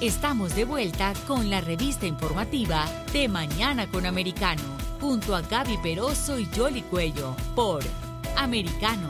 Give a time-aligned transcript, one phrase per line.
[0.00, 4.62] Estamos de vuelta con la revista informativa de Mañana con Americano,
[5.00, 7.82] junto a Gaby Peroso y Jolly Cuello, por
[8.36, 9.08] Americano.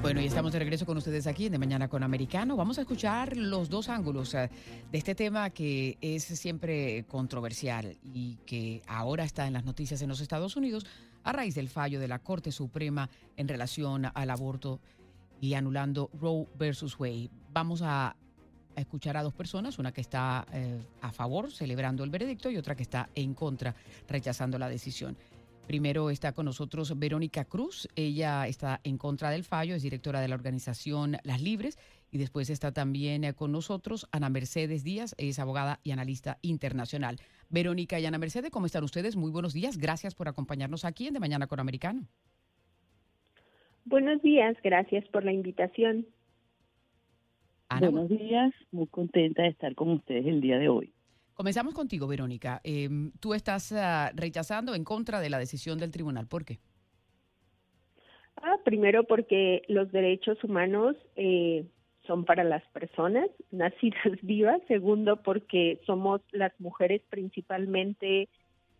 [0.00, 2.56] Bueno, y estamos de regreso con ustedes aquí en De Mañana con Americano.
[2.56, 4.48] Vamos a escuchar los dos ángulos eh,
[4.90, 10.08] de este tema que es siempre controversial y que ahora está en las noticias en
[10.08, 10.86] los Estados Unidos
[11.22, 14.80] a raíz del fallo de la Corte Suprema en relación al aborto
[15.40, 17.30] y anulando Roe versus Wade.
[17.52, 18.16] Vamos a,
[18.76, 22.74] escuchar a dos personas, una que está eh, a favor, celebrando el veredicto, y otra
[22.74, 23.74] que está en contra,
[24.08, 25.16] rechazando la decisión.
[25.66, 27.88] Primero está con nosotros Verónica Cruz.
[27.94, 31.78] Ella está en contra del fallo, es directora de la organización Las Libres.
[32.10, 37.20] Y después está también eh, con nosotros Ana Mercedes Díaz, es abogada y analista internacional.
[37.50, 39.14] Verónica y Ana Mercedes, ¿cómo están ustedes?
[39.14, 39.76] Muy buenos días.
[39.76, 42.08] Gracias por acompañarnos aquí en De Mañana con Americano.
[43.90, 46.06] Buenos días, gracias por la invitación.
[47.68, 50.92] Ana, Buenos días, muy contenta de estar con ustedes el día de hoy.
[51.34, 52.60] comenzamos contigo, Verónica.
[52.62, 56.28] Eh, tú estás ah, rechazando en contra de la decisión del tribunal.
[56.28, 56.60] ¿Por qué?
[58.36, 61.66] Ah, primero porque los derechos humanos eh,
[62.06, 64.62] son para las personas nacidas vivas.
[64.68, 68.28] Segundo porque somos las mujeres principalmente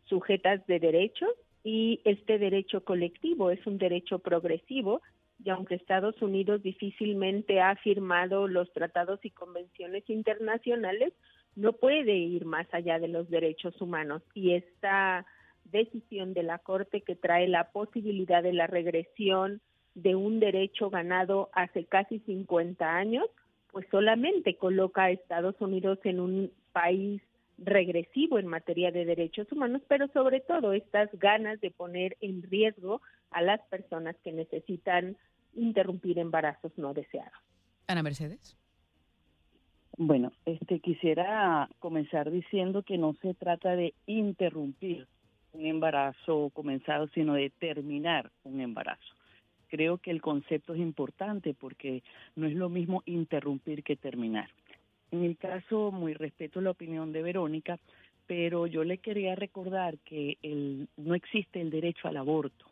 [0.04, 1.30] sujetas de derechos
[1.62, 5.02] y este derecho colectivo es un derecho progresivo
[5.42, 11.14] y aunque Estados Unidos difícilmente ha firmado los tratados y convenciones internacionales,
[11.56, 14.22] no puede ir más allá de los derechos humanos.
[14.34, 15.24] Y esta
[15.64, 19.60] decisión de la Corte que trae la posibilidad de la regresión
[19.94, 23.26] de un derecho ganado hace casi 50 años,
[23.72, 27.22] pues solamente coloca a Estados Unidos en un país
[27.60, 33.02] regresivo en materia de derechos humanos, pero sobre todo estas ganas de poner en riesgo
[33.30, 35.16] a las personas que necesitan
[35.54, 37.32] interrumpir embarazos no deseados.
[37.86, 38.56] Ana Mercedes.
[39.96, 45.06] Bueno, este quisiera comenzar diciendo que no se trata de interrumpir
[45.52, 49.14] un embarazo comenzado, sino de terminar un embarazo.
[49.68, 52.02] Creo que el concepto es importante porque
[52.34, 54.48] no es lo mismo interrumpir que terminar.
[55.10, 57.78] En mi caso, muy respeto la opinión de Verónica,
[58.26, 62.66] pero yo le quería recordar que el, no existe el derecho al aborto,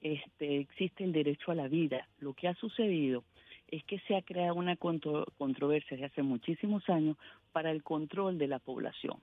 [0.00, 2.08] este, existe el derecho a la vida.
[2.18, 3.24] Lo que ha sucedido
[3.68, 7.18] es que se ha creado una contro controversia desde hace muchísimos años
[7.52, 9.18] para el control de la población.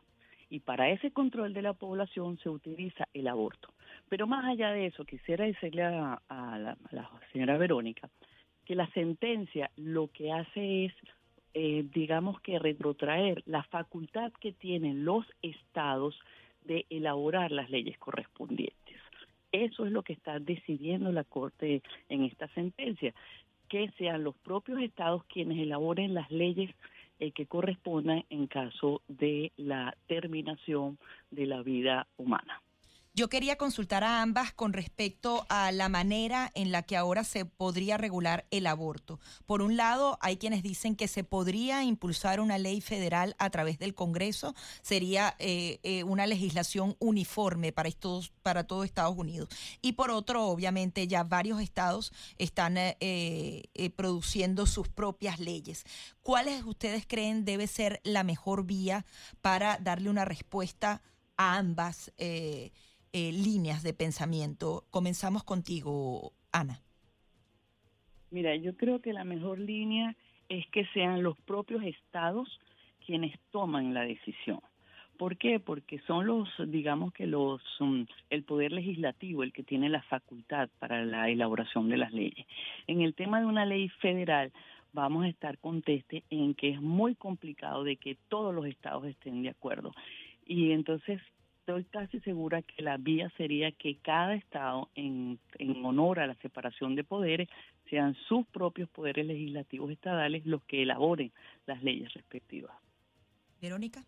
[0.49, 3.73] Y para ese control de la población se utiliza el aborto.
[4.07, 8.09] Pero más allá de eso, quisiera decirle a, a, la, a la señora Verónica
[8.63, 10.93] que la sentencia lo que hace es
[11.53, 16.19] eh, digamos que retrotraer la facultad que tienen los estados
[16.65, 18.97] de elaborar las leyes correspondientes.
[19.51, 23.13] Eso es lo que está decidiendo la Corte en esta sentencia,
[23.69, 26.73] que sean los propios estados quienes elaboren las leyes
[27.19, 30.99] eh, que correspondan en caso de la terminación
[31.31, 32.61] de la vida humana.
[33.17, 37.45] Yo quería consultar a ambas con respecto a la manera en la que ahora se
[37.45, 39.19] podría regular el aborto.
[39.47, 43.79] Por un lado, hay quienes dicen que se podría impulsar una ley federal a través
[43.79, 49.49] del Congreso, sería eh, eh, una legislación uniforme para, estos, para todo Estados Unidos.
[49.81, 53.63] Y por otro, obviamente, ya varios estados están eh,
[53.95, 55.85] produciendo sus propias leyes.
[56.21, 59.07] ¿Cuáles ustedes creen debe ser la mejor vía
[59.41, 61.01] para darle una respuesta
[61.35, 62.11] a ambas?
[63.17, 64.83] Eh, líneas de pensamiento.
[64.91, 66.81] Comenzamos contigo, Ana.
[68.29, 70.15] Mira, yo creo que la mejor línea
[70.49, 72.47] es que sean los propios estados
[73.03, 74.59] quienes toman la decisión.
[75.17, 75.59] ¿Por qué?
[75.59, 80.69] Porque son los, digamos que los, um, el poder legislativo el que tiene la facultad
[80.77, 82.45] para la elaboración de las leyes.
[82.85, 84.51] En el tema de una ley federal,
[84.93, 89.41] vamos a estar conteste en que es muy complicado de que todos los estados estén
[89.41, 89.91] de acuerdo.
[90.45, 91.19] Y entonces
[91.67, 96.35] estoy casi segura que la vía sería que cada estado, en, en honor a la
[96.35, 97.49] separación de poderes,
[97.89, 101.33] sean sus propios poderes legislativos estadales los que elaboren
[101.65, 102.71] las leyes respectivas.
[103.61, 104.01] Verónica.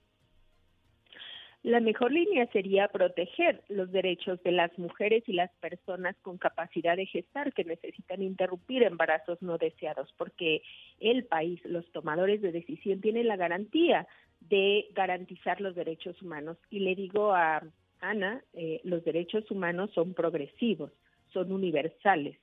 [1.62, 6.96] La mejor línea sería proteger los derechos de las mujeres y las personas con capacidad
[6.96, 10.62] de gestar que necesitan interrumpir embarazos no deseados, porque
[11.02, 14.08] el país, los tomadores de decisión, tienen la garantía
[14.50, 16.58] de garantizar los derechos humanos.
[16.70, 17.64] Y le digo a
[18.02, 20.92] Ana, eh, los derechos humanos son progresivos,
[21.32, 22.38] son universales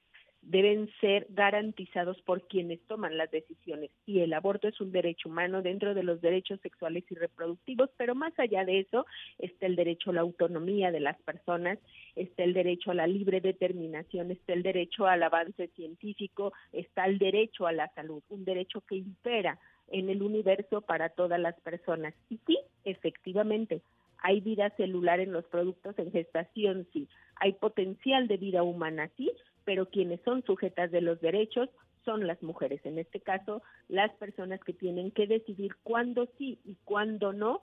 [0.47, 3.91] deben ser garantizados por quienes toman las decisiones.
[4.07, 8.15] Y el aborto es un derecho humano dentro de los derechos sexuales y reproductivos, pero
[8.15, 9.07] más allá de eso
[9.39, 11.79] está el derecho a la autonomía de las personas,
[12.15, 17.19] está el derecho a la libre determinación, está el derecho al avance científico, está el
[17.19, 22.15] derecho a la salud, un derecho que impera en el universo para todas las personas.
[22.29, 23.83] Y sí, efectivamente,
[24.19, 27.09] hay vida celular en los productos en gestación, sí.
[27.37, 29.31] Hay potencial de vida humana, sí,
[29.65, 31.69] pero quienes son sujetas de los derechos
[32.05, 36.77] son las mujeres, en este caso las personas que tienen que decidir cuándo sí y
[36.85, 37.61] cuándo no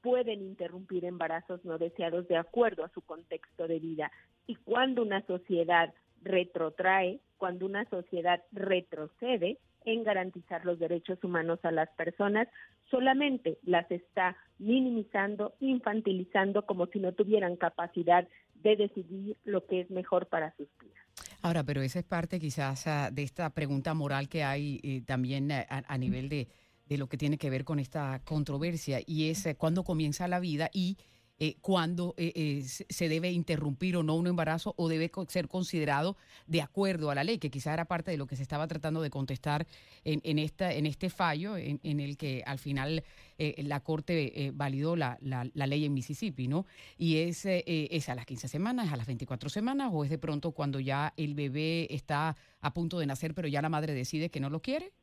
[0.00, 4.12] pueden interrumpir embarazos no deseados de acuerdo a su contexto de vida.
[4.46, 5.92] Y cuando una sociedad
[6.22, 12.48] retrotrae, cuando una sociedad retrocede en garantizar los derechos humanos a las personas,
[12.90, 18.26] solamente las está minimizando, infantilizando como si no tuvieran capacidad
[18.62, 20.96] de decidir lo que es mejor para sus vidas.
[21.42, 25.52] Ahora, pero esa es parte quizás ah, de esta pregunta moral que hay eh, también
[25.52, 26.48] a, a, nivel de,
[26.86, 30.40] de, lo que tiene que ver con esta controversia y es eh, cuándo comienza la
[30.40, 30.96] vida y
[31.44, 36.16] eh, cuándo eh, eh se debe interrumpir o no un embarazo o debe ser considerado
[36.46, 39.02] de acuerdo a la ley, que quizá era parte de lo que se estaba tratando
[39.02, 39.66] de contestar
[40.04, 43.04] en, esta, en este fallo en, el que al final
[43.36, 46.64] eh, la Corte validó la, la, ley en Mississippi, ¿no?
[46.96, 50.80] Y es, a las 15 semanas, a las 24 semanas o es de pronto cuando
[50.80, 54.48] ya el bebé está a punto de nacer pero ya la madre decide que no
[54.48, 54.94] lo quiere.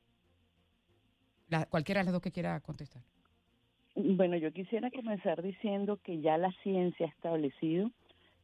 [1.69, 3.03] Cualquiera de las dos que quiera contestar.
[3.95, 7.91] Bueno, yo quisiera comenzar diciendo que ya la ciencia ha establecido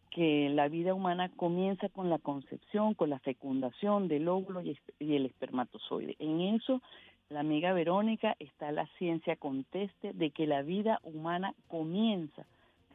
[0.09, 5.25] que la vida humana comienza con la concepción, con la fecundación del óvulo y el
[5.25, 6.15] espermatozoide.
[6.19, 6.81] En eso,
[7.29, 12.45] la amiga Verónica está la ciencia conteste de que la vida humana comienza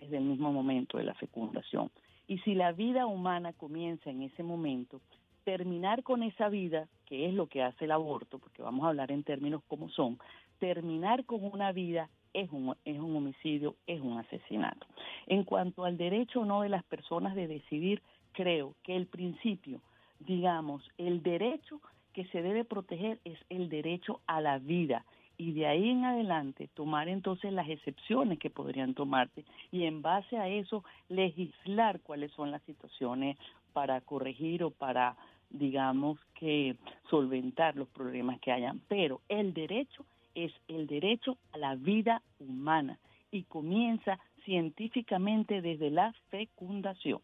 [0.01, 1.91] desde el mismo momento de la fecundación.
[2.27, 5.01] Y si la vida humana comienza en ese momento,
[5.45, 9.11] terminar con esa vida, que es lo que hace el aborto, porque vamos a hablar
[9.11, 10.19] en términos como son,
[10.59, 14.87] terminar con una vida es un, es un homicidio, es un asesinato.
[15.27, 18.03] En cuanto al derecho o no de las personas de decidir,
[18.33, 19.81] creo que el principio,
[20.21, 21.81] digamos, el derecho
[22.13, 25.05] que se debe proteger es el derecho a la vida
[25.39, 30.37] y de ahí en adelante tomar entonces las excepciones que podrían tomarse y en base
[30.37, 33.39] a eso legislar cuáles son las situaciones
[33.73, 35.17] para corregir o para
[35.51, 36.77] digamos que
[37.11, 42.99] solventar los problemas que hayan, pero el derecho es el derecho a la vida humana
[43.31, 47.21] y comienza científicamente desde la fecundación.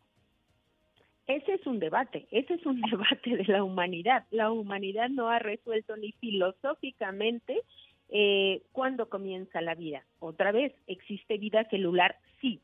[1.27, 4.25] Ese es un debate, ese es un debate de la humanidad.
[4.31, 7.63] La humanidad no ha resuelto ni filosóficamente
[8.09, 10.05] eh, cuándo comienza la vida.
[10.21, 12.17] Otra vez, ¿existe vida celular?
[12.41, 12.61] Sí.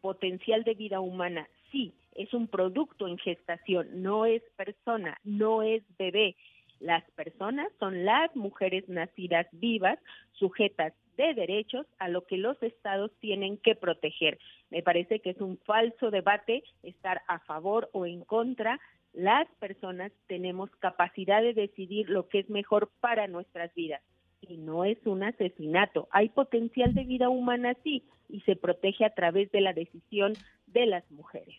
[0.00, 1.48] ¿Potencial de vida humana?
[1.70, 1.94] Sí.
[2.16, 6.34] Es un producto en gestación, no es persona, no es bebé.
[6.80, 9.98] Las personas son las mujeres nacidas vivas,
[10.32, 14.38] sujetas de derechos a lo que los estados tienen que proteger.
[14.70, 18.80] Me parece que es un falso debate estar a favor o en contra.
[19.12, 24.02] Las personas tenemos capacidad de decidir lo que es mejor para nuestras vidas
[24.40, 26.08] y no es un asesinato.
[26.10, 30.32] Hay potencial de vida humana, sí, y se protege a través de la decisión
[30.66, 31.56] de las mujeres.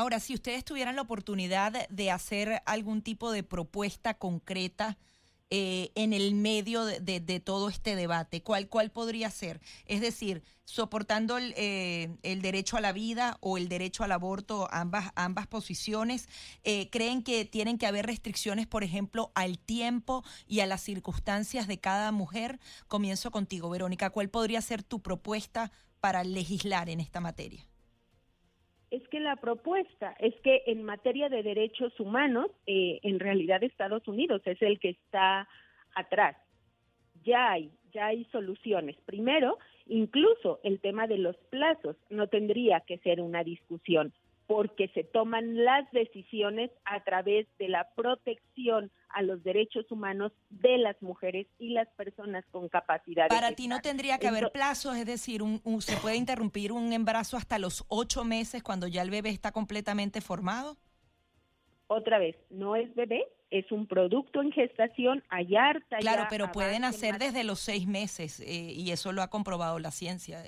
[0.00, 4.96] Ahora, si ustedes tuvieran la oportunidad de hacer algún tipo de propuesta concreta
[5.50, 9.60] eh, en el medio de, todo este debate, ¿cuál, ¿cuál podría ser?
[9.84, 14.68] Es decir, soportando el, eh, el, derecho a la vida o el derecho al aborto,
[14.72, 16.30] ambas, ambas posiciones,
[16.64, 21.66] eh, ¿creen que tienen que haber restricciones, por ejemplo, al tiempo y a las circunstancias
[21.66, 22.58] de cada mujer?
[22.88, 24.08] Comienzo contigo, Verónica.
[24.08, 27.69] ¿Cuál podría ser tu propuesta para legislar en esta materia?
[28.90, 34.06] Es que la propuesta es que en materia de derechos humanos, eh, en realidad Estados
[34.08, 35.48] Unidos es el que está
[35.94, 36.36] atrás.
[37.24, 38.96] Ya hay, ya hay soluciones.
[39.06, 44.12] Primero, incluso el tema de los plazos no tendría que ser una discusión
[44.50, 50.76] porque se toman las decisiones a través de la protección a los derechos humanos de
[50.76, 53.28] las mujeres y las personas con capacidad.
[53.28, 57.36] Para ti no tendría que haber plazos, es decir, un, se puede interrumpir un embarazo
[57.36, 60.76] hasta los ocho meses cuando ya el bebé está completamente formado.
[61.86, 65.98] Otra vez, no es bebé, es un producto en gestación, hay harta.
[65.98, 69.92] Claro, pero pueden hacer desde los seis meses eh, y eso lo ha comprobado la
[69.92, 70.42] ciencia.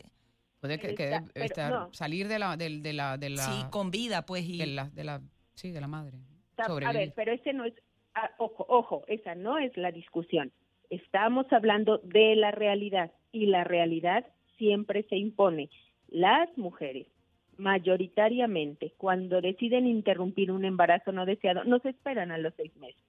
[0.62, 1.92] Puede que, que Está- estar- no.
[1.92, 4.48] salir de la, del- de, la, de la, Sí, con vida, pues.
[4.48, 5.20] Y, de la, de la,
[5.54, 6.16] sí, de la madre.
[6.50, 6.98] Está- a Sobrevivir.
[7.00, 7.74] ver, pero ese no es,
[8.14, 10.52] ah, ojo, ojo, esa no es la discusión.
[10.88, 14.24] Estamos hablando de la realidad y la realidad
[14.56, 15.68] siempre se impone.
[16.08, 17.08] Las mujeres,
[17.56, 23.02] mayoritariamente, cuando deciden interrumpir un embarazo no deseado, no se esperan a los seis meses.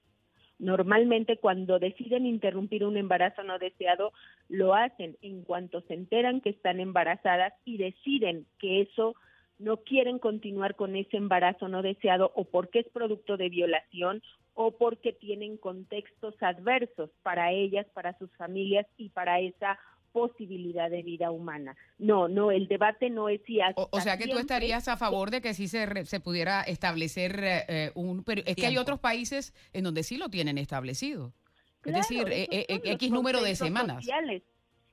[0.63, 4.13] Normalmente cuando deciden interrumpir un embarazo no deseado,
[4.47, 5.17] lo hacen.
[5.21, 9.13] En cuanto se enteran que están embarazadas y deciden que eso
[9.59, 14.21] no quieren continuar con ese embarazo no deseado o porque es producto de violación
[14.53, 19.77] o porque tienen contextos adversos para ellas, para sus familias y para esa
[20.13, 21.75] posibilidad de vida humana.
[21.97, 24.95] No, no, el debate no es si hasta O, o sea que tú estarías a
[24.95, 28.23] favor de que sí se, re- se pudiera establecer eh, eh, un...
[28.23, 31.33] Pero es que hay otros países en donde sí lo tienen establecido.
[31.81, 33.97] Claro, es decir, eh, eh, X número de semanas.
[33.97, 34.43] sociales.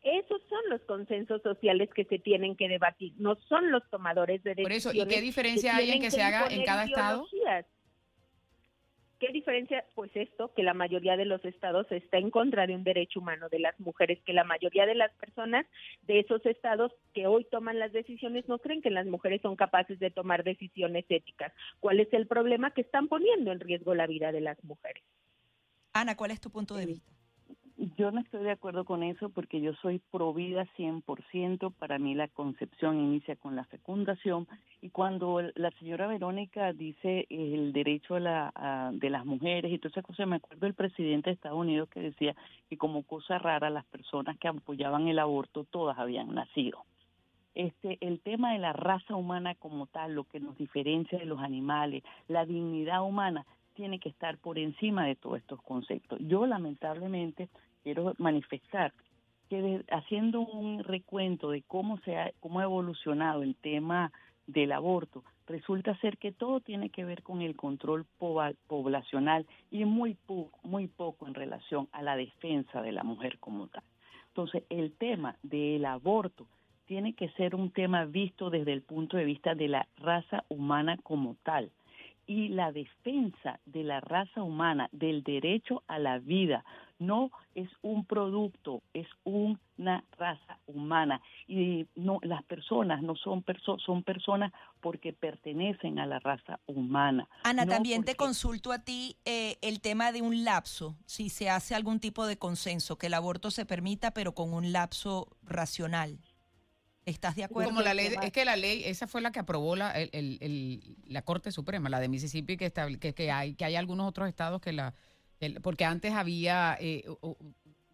[0.03, 4.57] Esos son los consensos sociales que se tienen que debatir, no son los tomadores de
[4.57, 5.13] Por eso, decisiones.
[5.13, 7.27] ¿y qué diferencia hay en que se haga en cada estado?
[9.21, 9.85] ¿Qué diferencia?
[9.95, 13.51] Pues esto, que la mayoría de los estados está en contra de un derecho humano
[13.51, 15.67] de las mujeres, que la mayoría de las personas
[16.03, 19.99] de esos estados que hoy toman las decisiones no creen que las mujeres son capaces
[19.99, 21.53] de tomar decisiones éticas.
[21.81, 22.71] ¿Cuál es el problema?
[22.71, 25.05] Que están poniendo en riesgo la vida de las mujeres.
[25.93, 27.13] Ana, ¿cuál es tu punto de vista?
[27.97, 31.73] Yo no estoy de acuerdo con eso porque yo soy pro vida 100%.
[31.73, 34.47] Para mí la concepción inicia con la fecundación
[34.83, 39.93] y cuando la señora Verónica dice el derecho a la, de las mujeres y todas
[39.93, 42.37] esas cosas, me acuerdo del presidente de Estados Unidos que decía
[42.69, 46.85] que como cosa rara las personas que apoyaban el aborto todas habían nacido.
[47.55, 51.41] Este, el tema de la raza humana como tal, lo que nos diferencia de los
[51.41, 56.19] animales, la dignidad humana, tiene que estar por encima de todos estos conceptos.
[56.21, 57.49] Yo lamentablemente
[57.83, 58.93] quiero manifestar
[59.49, 64.13] que haciendo un recuento de cómo se ha, cómo ha evolucionado el tema
[64.47, 68.07] del aborto, resulta ser que todo tiene que ver con el control
[68.69, 73.67] poblacional y muy poco, muy poco en relación a la defensa de la mujer como
[73.67, 73.83] tal.
[74.29, 76.47] Entonces, el tema del aborto
[76.87, 80.97] tiene que ser un tema visto desde el punto de vista de la raza humana
[81.03, 81.73] como tal
[82.31, 86.65] y la defensa de la raza humana, del derecho a la vida,
[87.01, 93.81] no es un producto, es una raza humana y no las personas no son perso-
[93.85, 97.29] son personas porque pertenecen a la raza humana.
[97.43, 101.51] Ana, no también te consulto a ti eh, el tema de un lapso, si se
[101.51, 106.21] hace algún tipo de consenso, que el aborto se permita, pero con un lapso racional.
[107.07, 107.71] ¿Estás de acuerdo?
[107.71, 110.39] Como la ley, es que la ley, esa fue la que aprobó la, el- el-
[110.41, 114.07] el- la Corte Suprema, la de Mississippi, que, estable- que, que hay que hay algunos
[114.09, 114.95] otros estados que la,
[115.63, 117.39] porque antes había eh, o- o-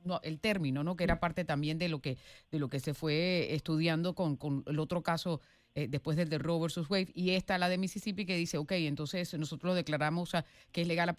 [0.04, 0.96] no, el término, ¿no?
[0.96, 2.16] Que era parte también de lo que
[2.50, 5.40] de lo que se fue estudiando con, con el otro caso
[5.76, 8.72] eh, después del de Roe versus Wade y esta la de Mississippi que dice, ok,
[8.72, 10.32] entonces nosotros declaramos
[10.72, 11.14] que es legal a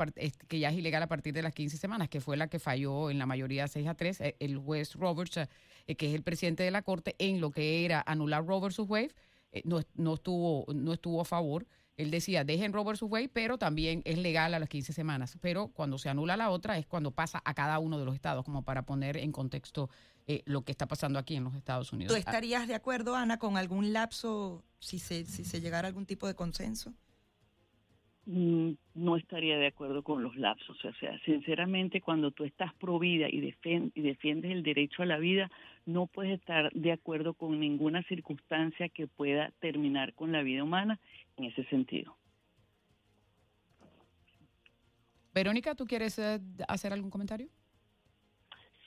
[0.48, 3.12] que ya es ilegal a partir de las 15 semanas, que fue la que falló
[3.12, 6.64] en la mayoría 6 a 3 eh, el juez Roberts, eh, que es el presidente
[6.64, 9.14] de la corte en lo que era anular Roe versus Wade,
[9.64, 11.68] no, no estuvo no estuvo a favor.
[11.98, 15.38] Él decía, dejen Roe versus Wade, pero también es legal a las 15 semanas.
[15.42, 18.46] Pero cuando se anula la otra es cuando pasa a cada uno de los estados,
[18.46, 19.90] como para poner en contexto
[20.28, 22.14] eh, lo que está pasando aquí en los Estados Unidos.
[22.14, 26.06] ¿Tú estarías de acuerdo, Ana, con algún lapso si se, si se llegara a algún
[26.06, 26.94] tipo de consenso?
[28.30, 30.84] Mm, no estaría de acuerdo con los lapsos.
[30.84, 35.18] O sea, sinceramente, cuando tú estás pro vida y, y defiendes el derecho a la
[35.18, 35.50] vida,
[35.86, 41.00] no puedes estar de acuerdo con ninguna circunstancia que pueda terminar con la vida humana
[41.38, 42.18] en ese sentido.
[45.34, 47.48] Verónica, ¿tú quieres eh, hacer algún comentario?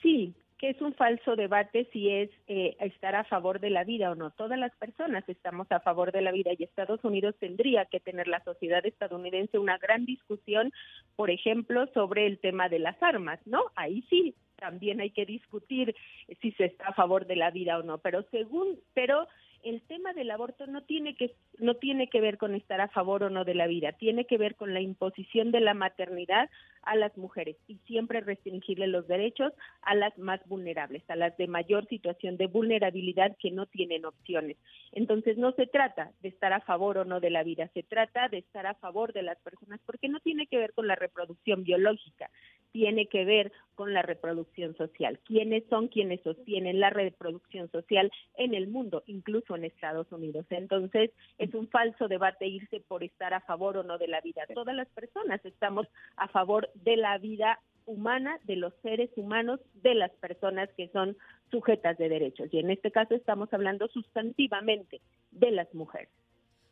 [0.03, 4.11] Sí, que es un falso debate si es eh, estar a favor de la vida
[4.11, 4.29] o no.
[4.29, 8.27] Todas las personas estamos a favor de la vida y Estados Unidos tendría que tener
[8.27, 10.71] la sociedad estadounidense una gran discusión,
[11.15, 13.63] por ejemplo, sobre el tema de las armas, ¿no?
[13.75, 15.95] Ahí sí también hay que discutir
[16.39, 19.27] si se está a favor de la vida o no, pero según pero
[19.63, 23.23] el tema del aborto no tiene que no tiene que ver con estar a favor
[23.23, 26.49] o no de la vida, tiene que ver con la imposición de la maternidad
[26.83, 29.53] a las mujeres y siempre restringirle los derechos
[29.83, 34.57] a las más vulnerables, a las de mayor situación de vulnerabilidad que no tienen opciones.
[34.91, 38.27] Entonces no se trata de estar a favor o no de la vida, se trata
[38.29, 41.63] de estar a favor de las personas porque no tiene que ver con la reproducción
[41.63, 42.29] biológica,
[42.71, 45.19] tiene que ver con la reproducción social.
[45.25, 50.45] ¿Quiénes son quienes sostienen la reproducción social en el mundo, incluso en Estados Unidos?
[50.49, 54.43] Entonces, es un falso debate irse por estar a favor o no de la vida.
[54.53, 59.95] Todas las personas estamos a favor de la vida humana de los seres humanos, de
[59.95, 61.17] las personas que son
[61.49, 62.49] sujetas de derechos.
[62.51, 66.09] Y en este caso estamos hablando sustantivamente de las mujeres.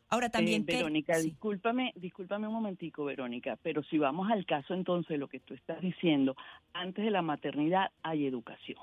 [0.08, 5.18] Ahora también, eh, Verónica, discúlpame, discúlpame un momentico, Verónica, pero si vamos al caso entonces,
[5.18, 6.36] lo que tú estás diciendo,
[6.72, 8.78] antes de la maternidad hay educación.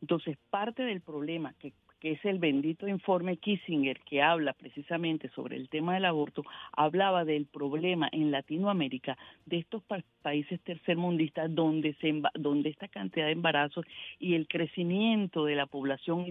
[0.00, 1.74] Entonces, parte del problema que
[2.06, 7.24] que es el bendito informe Kissinger que habla precisamente sobre el tema del aborto, hablaba
[7.24, 9.82] del problema en Latinoamérica de estos
[10.22, 13.84] países tercermundistas donde se donde esta cantidad de embarazos
[14.20, 16.26] y el crecimiento de la población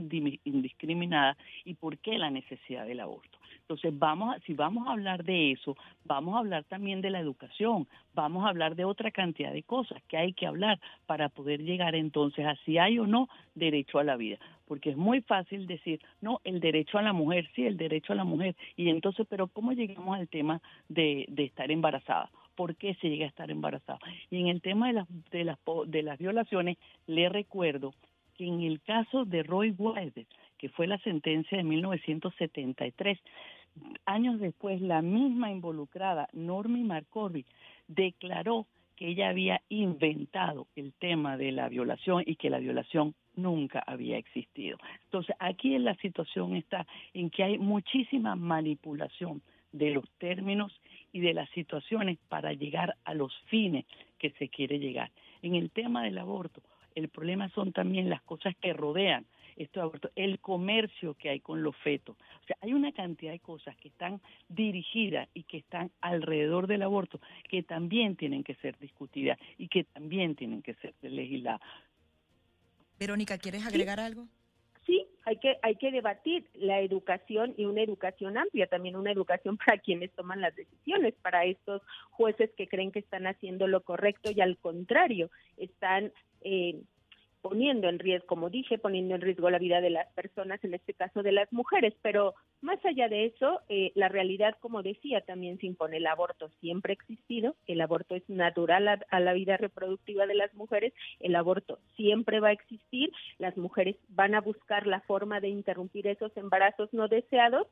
[0.45, 3.34] indiscriminada y por qué la necesidad del aborto.
[3.67, 7.87] Entonces, vamos si vamos a hablar de eso, vamos a hablar también de la educación,
[8.13, 11.95] vamos a hablar de otra cantidad de cosas que hay que hablar para poder llegar
[11.95, 16.01] entonces a si hay o no derecho a la vida porque es muy fácil decir,
[16.21, 18.55] no, el derecho a la mujer, sí, el derecho a la mujer.
[18.75, 22.31] Y entonces, pero ¿cómo llegamos al tema de, de estar embarazada?
[22.55, 23.99] ¿Por qué se llega a estar embarazada?
[24.31, 27.93] Y en el tema de las, de las, de las violaciones, le recuerdo
[28.35, 30.25] que en el caso de Roy Wade,
[30.57, 33.19] que fue la sentencia de 1973,
[34.05, 37.45] años después, la misma involucrada, Normie McCorvey,
[37.87, 43.83] declaró que ella había inventado el tema de la violación y que la violación nunca
[43.85, 44.77] había existido.
[45.05, 49.41] Entonces, aquí la situación está en que hay muchísima manipulación
[49.73, 50.71] de los términos
[51.11, 53.85] y de las situaciones para llegar a los fines
[54.17, 55.11] que se quiere llegar.
[55.41, 56.61] En el tema del aborto,
[56.95, 61.63] el problema son también las cosas que rodean esto aborto, el comercio que hay con
[61.63, 62.17] los fetos.
[62.43, 66.81] O sea, hay una cantidad de cosas que están dirigidas y que están alrededor del
[66.81, 67.19] aborto
[67.49, 71.61] que también tienen que ser discutidas y que también tienen que ser legisladas.
[72.99, 74.27] Verónica, ¿quieres agregar algo?
[74.85, 79.57] Sí, hay que, hay que debatir la educación y una educación amplia, también una educación
[79.65, 81.81] para quienes toman las decisiones, para estos
[82.11, 86.81] jueces que creen que están haciendo lo correcto y al contrario, están eh,
[87.45, 90.95] poniendo en riesgo, como dije, poniendo en riesgo la vida de las personas, en este
[90.95, 91.93] caso de las mujeres.
[92.01, 95.97] Pero más allá de eso, eh, la realidad, como decía, también se impone.
[95.97, 100.55] El aborto siempre ha existido, el aborto es natural a, la vida reproductiva de las
[100.55, 105.49] mujeres, el aborto siempre va a existir, las mujeres van a buscar la forma de
[105.49, 107.67] interrumpir esos embarazos no deseados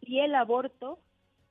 [0.00, 1.00] y el aborto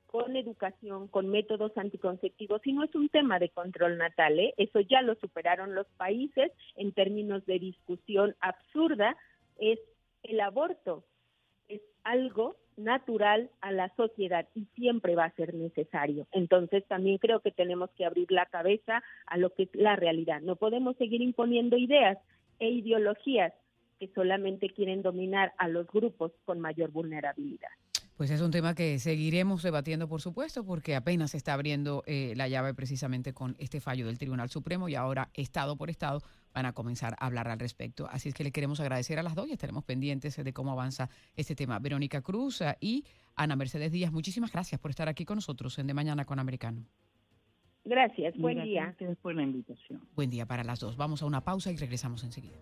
[0.08, 4.54] con educación, con métodos anticonceptivos, y no es un tema de control natal, ¿eh?
[4.56, 9.16] eso ya lo superaron los países en términos de discusión absurda,
[9.58, 9.78] es
[10.22, 11.04] el aborto,
[11.68, 16.26] es algo natural a la sociedad y siempre va a ser necesario.
[16.32, 20.40] Entonces también creo que tenemos que abrir la cabeza a lo que es la realidad.
[20.40, 22.18] No podemos seguir imponiendo ideas
[22.60, 23.52] e ideologías
[23.98, 27.70] que solamente quieren dominar a los grupos con mayor vulnerabilidad.
[28.18, 32.32] Pues es un tema que seguiremos debatiendo, por supuesto, porque apenas se está abriendo eh,
[32.34, 36.20] la llave precisamente con este fallo del Tribunal Supremo y ahora Estado por Estado
[36.52, 38.08] van a comenzar a hablar al respecto.
[38.10, 41.08] Así es que le queremos agradecer a las dos y estaremos pendientes de cómo avanza
[41.36, 41.78] este tema.
[41.78, 43.04] Verónica Cruz eh, y
[43.36, 46.84] Ana Mercedes Díaz, muchísimas gracias por estar aquí con nosotros en De Mañana con Americano.
[47.84, 48.96] Gracias, buen día.
[48.98, 50.00] Gracias por la invitación.
[50.16, 50.96] Buen día para las dos.
[50.96, 52.56] Vamos a una pausa y regresamos enseguida.